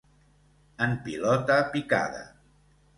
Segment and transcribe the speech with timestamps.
[0.87, 2.29] En pilota picada.